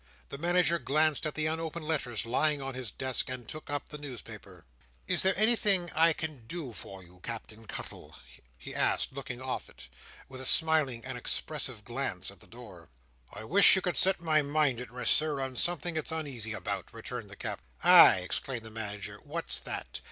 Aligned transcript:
The 0.29 0.39
Manager 0.39 0.79
glanced 0.79 1.27
at 1.27 1.35
the 1.35 1.45
unopened 1.45 1.85
letters 1.85 2.25
lying 2.25 2.59
on 2.59 2.73
his 2.73 2.89
desk, 2.89 3.29
and 3.29 3.47
took 3.47 3.69
up 3.69 3.89
the 3.89 3.99
newspaper. 3.99 4.65
"Is 5.07 5.21
there 5.21 5.37
anything 5.37 5.91
I 5.93 6.11
can 6.11 6.47
do 6.47 6.73
for 6.73 7.03
you, 7.03 7.19
Captain 7.21 7.67
Cuttle?" 7.67 8.15
he 8.57 8.73
asked 8.73 9.13
looking 9.13 9.39
off 9.39 9.69
it, 9.69 9.89
with 10.27 10.41
a 10.41 10.45
smiling 10.45 11.05
and 11.05 11.19
expressive 11.19 11.85
glance 11.85 12.31
at 12.31 12.39
the 12.39 12.47
door. 12.47 12.89
"I 13.31 13.43
wish 13.43 13.75
you 13.75 13.81
could 13.83 13.95
set 13.95 14.19
my 14.19 14.41
mind 14.41 14.81
at 14.81 14.91
rest, 14.91 15.13
Sir, 15.13 15.39
on 15.39 15.55
something 15.55 15.95
it's 15.95 16.11
uneasy 16.11 16.53
about," 16.53 16.91
returned 16.91 17.29
the 17.29 17.35
Captain. 17.35 17.67
"Ay!" 17.83 18.21
exclaimed 18.21 18.65
the 18.65 18.71
Manager, 18.71 19.19
"what's 19.23 19.59
that? 19.59 19.99